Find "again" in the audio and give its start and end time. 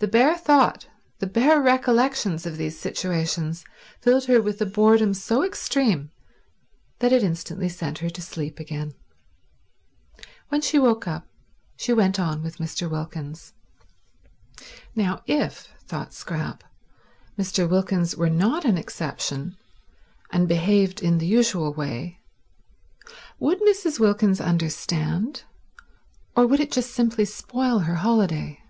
8.60-8.94